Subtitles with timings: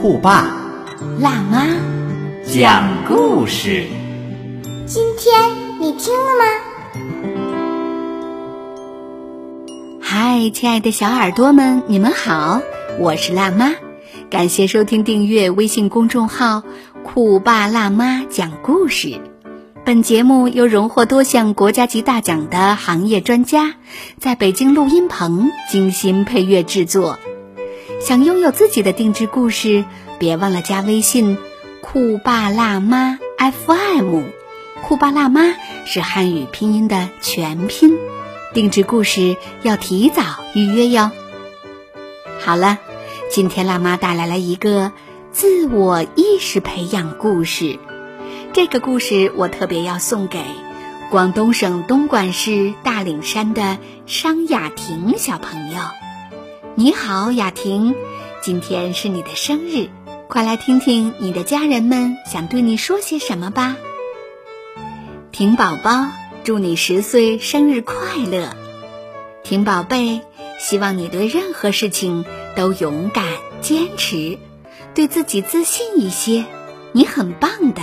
[0.00, 0.56] 酷爸
[1.18, 1.66] 辣妈，
[2.50, 3.84] 讲故事。
[4.86, 5.38] 今天
[5.78, 6.44] 你听了吗？
[10.00, 12.62] 嗨，亲爱的小耳朵们，你们好，
[12.98, 13.72] 我是辣妈，
[14.30, 16.62] 感谢收听订阅微信公众号
[17.04, 19.20] “酷爸辣妈讲故事”。
[19.84, 23.74] 本节目由荣获多项国家级大奖的行业专家
[24.18, 27.18] 在北京录音棚精心配乐制作。
[28.00, 29.84] 想拥有自己的定制故事，
[30.18, 31.36] 别忘了加微信
[31.82, 34.22] “酷爸辣妈 FM”。
[34.82, 37.98] 酷爸辣妈是汉语拼音的全拼，
[38.54, 40.22] 定制故事要提早
[40.54, 41.10] 预约哟。
[42.40, 42.78] 好了，
[43.30, 44.92] 今天辣妈带来了一个
[45.30, 47.78] 自我意识培养故事。
[48.54, 50.42] 这个故事我特别要送给
[51.10, 55.80] 广东省东莞市大岭山的商雅婷小朋友。
[56.76, 57.94] 你好，雅婷，
[58.42, 59.88] 今天是你的生日，
[60.28, 63.76] 快来听听你的家人们想对你说些什么吧。
[65.32, 66.06] 婷宝宝，
[66.44, 67.94] 祝你十岁生日快
[68.30, 68.54] 乐！
[69.42, 70.22] 婷宝贝，
[70.58, 72.24] 希望你对任何事情
[72.56, 73.26] 都勇敢
[73.60, 74.38] 坚持，
[74.94, 76.46] 对自己自信一些。
[76.92, 77.82] 你很棒的，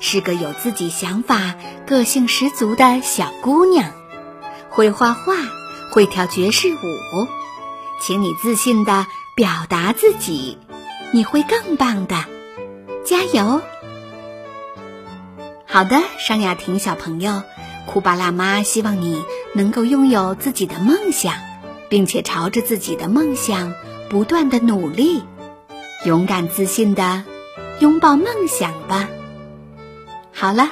[0.00, 3.92] 是个有自己想法、个性十足的小姑娘，
[4.70, 5.34] 会画画，
[5.90, 6.76] 会跳爵士舞。
[8.02, 10.58] 请你自信的表达自己，
[11.12, 12.24] 你会更棒的，
[13.04, 13.62] 加油！
[15.68, 17.42] 好的，商雅婷小朋友，
[17.86, 19.24] 酷巴辣妈希望你
[19.54, 21.34] 能够拥有自己的梦想，
[21.88, 23.72] 并且朝着自己的梦想
[24.10, 25.22] 不断的努力，
[26.04, 27.22] 勇敢自信的
[27.78, 29.08] 拥抱梦想吧。
[30.32, 30.68] 好了，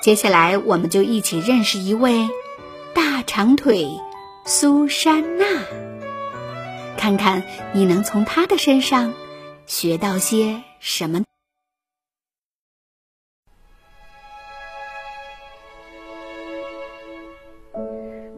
[0.00, 2.28] 接下来我们就一起认识一位
[2.94, 3.90] 大长腿
[4.44, 5.44] 苏珊娜，
[6.98, 9.14] 看看你能从他的身上
[9.66, 11.22] 学到些什么。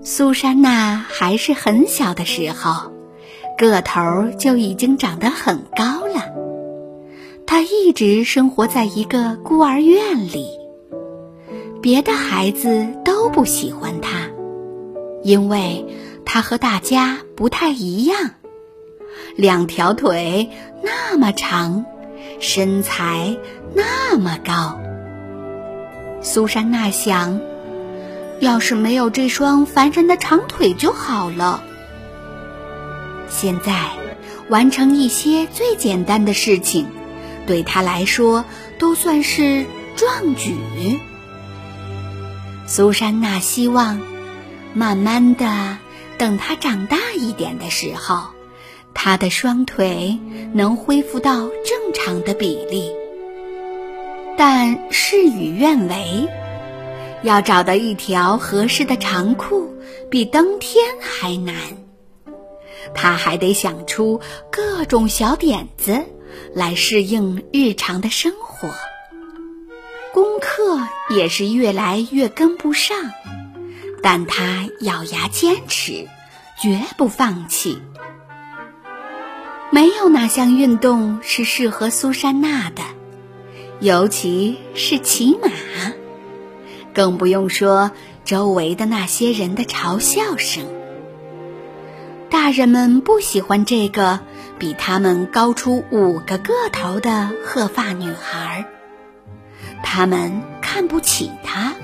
[0.03, 2.93] 苏珊娜还是很小的时候，
[3.57, 6.35] 个头就已经长得很高了。
[7.47, 10.49] 她一直生活在一个孤儿院里，
[11.83, 14.31] 别的孩子都不喜欢她，
[15.23, 15.87] 因为
[16.25, 18.35] 她和大家不太一样，
[19.41, 20.51] 两条腿
[20.83, 21.87] 那么长，
[22.41, 23.37] 身材
[23.75, 24.79] 那么高。
[26.21, 27.41] 苏珊娜想。
[28.41, 31.63] 要是没有这双烦人的长腿就好了。
[33.29, 33.91] 现在，
[34.49, 36.87] 完成一些最简单的事情，
[37.47, 38.47] 对他来说
[38.79, 40.57] 都算是壮举。
[42.67, 44.01] 苏珊娜希望，
[44.73, 45.77] 慢慢的，
[46.17, 48.29] 等她长大一点的时候，
[48.95, 50.19] 他的双腿
[50.53, 52.93] 能恢复到正常的比例。
[54.37, 56.29] 但事与愿违。
[57.23, 59.75] 要找到一条合适的长裤，
[60.11, 61.55] 比登天还难。
[62.95, 66.07] 他还得想出各种小点子
[66.55, 68.71] 来适应日常的生活。
[70.15, 70.81] 功课
[71.15, 72.97] 也是越来越跟不上，
[74.03, 76.09] 但他咬牙坚持，
[76.59, 77.83] 绝不放弃。
[79.71, 82.83] 没有哪项运动是适合苏珊娜的，
[83.79, 85.49] 尤其是骑马。
[86.93, 87.93] 更不用说
[88.25, 90.65] 周围的那些人的嘲笑声。
[92.29, 94.21] 大人们不喜欢这个
[94.59, 98.67] 比他们高出五个个头的鹤发女孩，
[99.85, 101.75] 他们看不起她。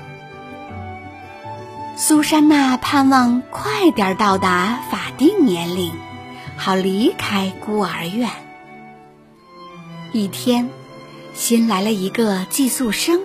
[1.95, 5.91] 苏珊娜盼望快点到达法定年龄，
[6.57, 8.29] 好离开孤儿院。
[10.11, 10.69] 一天，
[11.33, 13.21] 新来了一个寄宿生。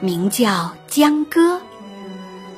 [0.00, 1.62] 名叫江歌，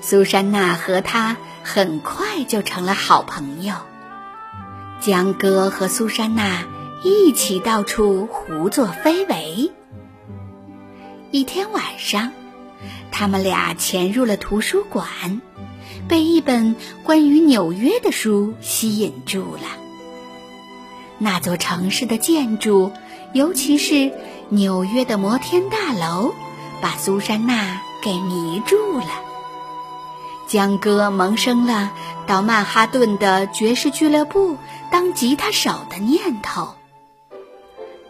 [0.00, 3.74] 苏珊娜和他很快就成了好朋友。
[5.00, 6.64] 江歌和苏珊娜
[7.04, 9.70] 一起到处胡作非为。
[11.30, 12.32] 一天晚上，
[13.12, 15.40] 他们俩潜入了图书馆，
[16.08, 16.74] 被一本
[17.04, 19.85] 关于纽约的书吸引住了。
[21.18, 22.92] 那座城市的建筑，
[23.32, 24.12] 尤其是
[24.48, 26.32] 纽约的摩天大楼，
[26.80, 29.08] 把苏珊娜给迷住了。
[30.46, 31.90] 江哥萌生了
[32.26, 34.56] 到曼哈顿的爵士俱乐部
[34.92, 36.74] 当吉他手的念头。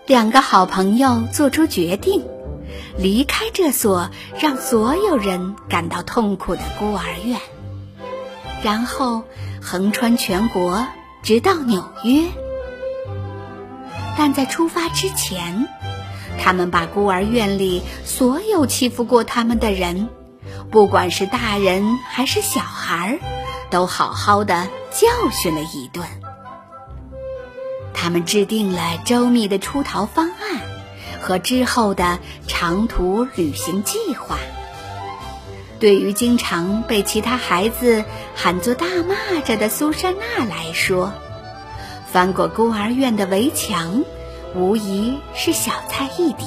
[0.07, 2.25] 两个好朋友做出决定，
[2.99, 7.41] 离开这所让所有人感到痛苦的孤儿院，
[8.63, 9.23] 然后
[9.63, 10.87] 横穿全国，
[11.23, 12.25] 直到纽约。
[14.17, 15.69] 但在出发之前，
[16.39, 20.09] 他们把孤儿院里所有欺负过他们的人。
[20.71, 23.19] 不管是大人还是小孩，
[23.71, 26.07] 都好好的教训了一顿。
[27.95, 30.61] 他们制定了周密的出逃方案
[31.21, 34.39] 和之后的长途旅行计划。
[35.79, 38.05] 对于经常被其他孩子
[38.35, 41.13] 喊作“大蚂蚱”的苏珊娜来说，
[42.17, 44.03] 翻过孤儿院的围墙，
[44.55, 46.47] 无疑是小菜一碟。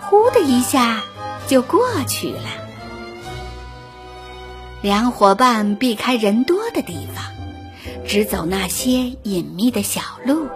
[0.00, 1.02] 呼的一下
[1.46, 2.48] 就过去了。
[4.80, 7.22] 两伙伴避开人多的地方，
[8.06, 10.48] 只走那些隐秘的小路。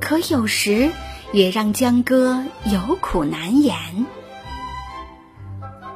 [0.00, 0.92] 可有时
[1.32, 3.76] 也让江哥有苦难言。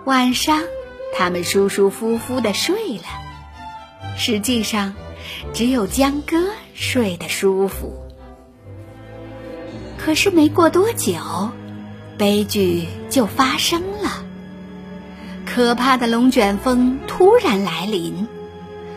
[0.06, 0.60] 晚上，
[1.16, 3.04] 他们舒舒服服的睡了。
[4.16, 4.92] 实际上，
[5.52, 6.36] 只有江哥
[6.74, 7.94] 睡得舒服。
[9.96, 11.14] 可是没过多久，
[12.18, 14.22] 悲剧就发生了。
[15.46, 18.26] 可怕的龙卷风突然来临，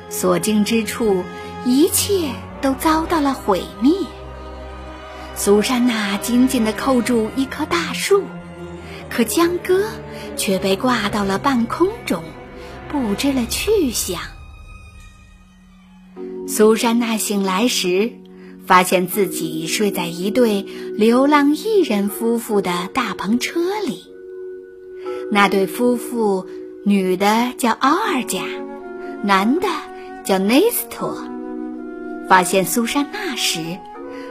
[0.10, 1.24] 所经之处，
[1.66, 2.32] 一切
[2.62, 3.94] 都遭到了毁灭。
[5.36, 8.24] 苏珊娜紧紧地扣住一棵大树，
[9.10, 9.84] 可江哥
[10.36, 12.24] 却被挂到了半空中，
[12.90, 14.20] 不知了去向。
[16.48, 18.14] 苏珊娜醒来时，
[18.66, 20.62] 发现自己睡在一对
[20.96, 24.04] 流浪艺人夫妇的大篷车里。
[25.30, 26.48] 那对夫妇，
[26.86, 28.44] 女的叫奥尔加，
[29.24, 29.68] 男的
[30.24, 31.22] 叫内斯托。
[32.30, 33.78] 发现苏珊娜时，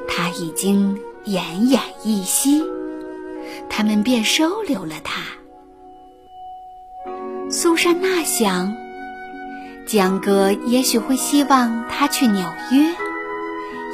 [0.08, 2.64] 他已经奄奄一息，
[3.68, 5.22] 他们便收留了他。
[7.50, 8.74] 苏珊娜想，
[9.86, 12.92] 江哥也许会希望他去纽约，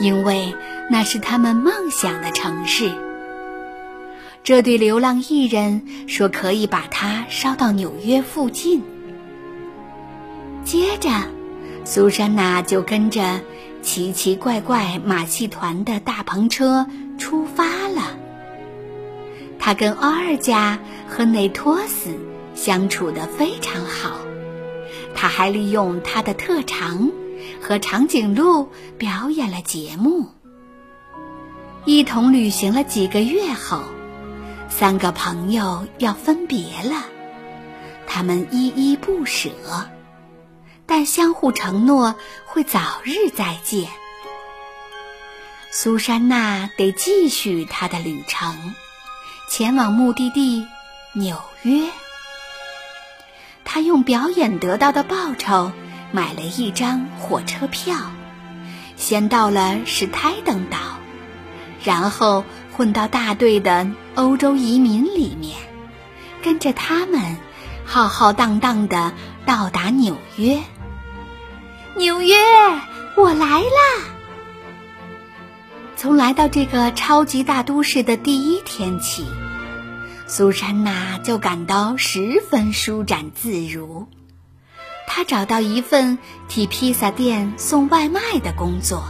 [0.01, 0.55] 因为
[0.91, 2.91] 那是他们梦想的城市。
[4.43, 8.83] 这对流浪艺人说：“可以把它捎到纽约附近。”
[10.65, 11.11] 接着，
[11.85, 13.41] 苏珊娜就跟着
[13.83, 16.87] 奇奇怪怪马戏团的大篷车
[17.19, 18.17] 出发了。
[19.59, 22.19] 她跟奥尔加和内托斯
[22.55, 24.17] 相处得非常好，
[25.15, 27.11] 他还利用他的特长
[27.61, 30.29] 和长颈鹿表演了节目。
[31.85, 33.83] 一同旅行了几个月后。
[34.69, 37.05] 三个朋友要分别了，
[38.07, 39.51] 他们依依不舍，
[40.87, 42.15] 但相互承诺
[42.47, 43.91] 会早日再见。
[45.71, 48.75] 苏珊娜得继续她的旅程，
[49.51, 50.67] 前往目的地
[51.13, 51.87] 纽约。
[53.75, 55.73] 他用表演得到的报酬
[56.11, 57.97] 买了一张火车票，
[58.97, 60.77] 先到了史泰登岛，
[61.83, 62.45] 然后。
[62.75, 65.59] 混到大队的欧洲移民里面，
[66.43, 67.37] 跟着他们
[67.85, 69.13] 浩浩荡荡的
[69.45, 70.59] 到达纽约。
[71.95, 72.35] 纽约，
[73.15, 74.05] 我来啦！
[75.97, 79.27] 从来到这个超级大都市的第一天起，
[80.35, 84.09] 苏珊娜就感到十分舒展自如。
[85.07, 86.17] 她找到一份
[86.49, 89.05] 替披萨店送外卖的工作。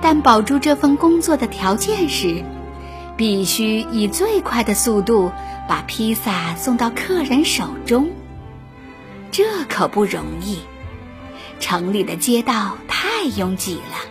[0.00, 2.44] 但保住这份工作的条件是，
[3.16, 5.30] 必须以最快的速度
[5.68, 8.10] 把披萨送到客人手中。
[9.30, 10.58] 这可不容易，
[11.60, 14.10] 城里的街道太拥挤了，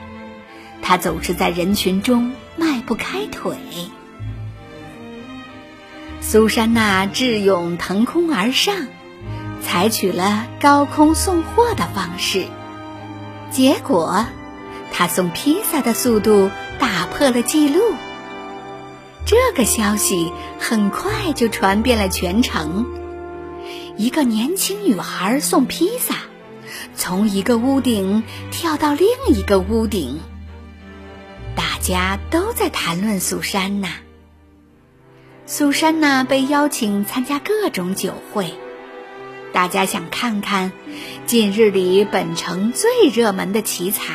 [0.81, 3.57] 他总是在人群中迈不开腿。
[6.29, 8.87] 苏珊娜智勇腾空而上，
[9.61, 12.47] 采取了高空送货的方式，
[13.49, 14.25] 结果。
[14.91, 17.79] 她送披萨的速度打破了记录。
[19.25, 22.85] 这个消息很快就传遍了全城。
[23.95, 26.15] 一个年轻女孩送披萨，
[26.93, 30.19] 从一个屋顶跳到另一个屋顶。
[31.55, 33.87] 大家都在谈论苏珊娜。
[35.49, 38.53] 苏珊娜被邀请参加各种酒会，
[39.53, 40.73] 大家想看看
[41.25, 44.13] 近日里本城最热门的奇才。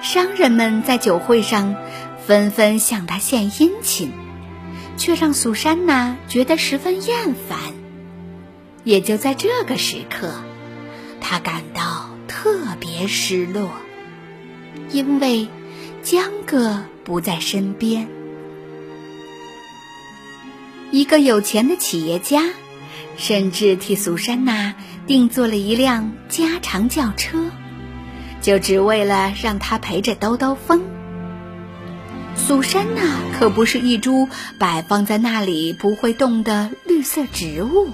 [0.00, 1.74] 商人们在酒会上
[2.24, 4.12] 纷纷向他献殷勤，
[4.96, 7.58] 却让苏珊娜觉得十分厌烦。
[8.84, 10.30] 也就在这个时刻，
[11.20, 13.72] 她感到特别失落，
[14.92, 15.48] 因为
[16.04, 18.06] 江哥不在身边。
[20.90, 22.42] 一个有钱的企业家，
[23.16, 24.74] 甚至替苏珊娜
[25.06, 27.38] 定做了一辆加长轿车。
[28.40, 30.82] 就只为了让她陪着兜兜风。
[32.34, 33.02] 苏珊娜
[33.38, 34.28] 可不是一株
[34.58, 37.90] 摆放在那里不会动的绿色植物，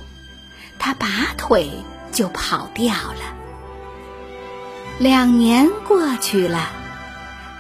[0.79, 1.69] 她拔腿
[2.13, 3.35] 就跑掉了。
[4.99, 6.71] 两年过去了，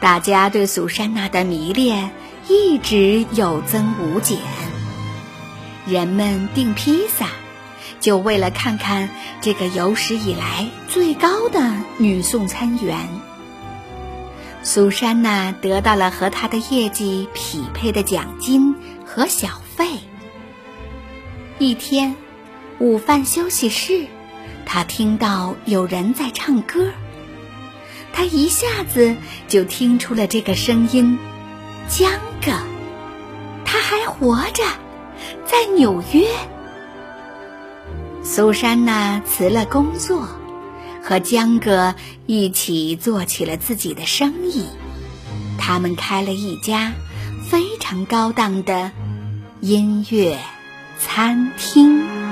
[0.00, 2.10] 大家对苏珊娜的迷恋
[2.48, 4.38] 一直有增无减。
[5.86, 7.28] 人们订披萨。
[7.98, 9.08] 就为了看看
[9.40, 13.08] 这个有史以来最高的女送餐员，
[14.62, 18.74] 苏珊娜得到了和她的业绩匹配的奖金
[19.04, 19.86] 和小费。
[21.58, 22.14] 一天，
[22.78, 24.06] 午饭休息室，
[24.66, 26.90] 她听到有人在唱歌，
[28.12, 29.16] 她一下子
[29.48, 31.18] 就听出了这个声音：
[31.88, 32.12] 江
[32.44, 32.52] 哥，
[33.64, 34.64] 他还活着，
[35.44, 36.26] 在纽约。
[38.22, 40.28] 苏珊娜辞了工作，
[41.02, 41.94] 和江哥
[42.26, 44.66] 一起做起了自己的生意。
[45.58, 46.92] 他们开了一家
[47.48, 48.90] 非常高档的
[49.60, 50.38] 音乐
[50.98, 52.25] 餐厅。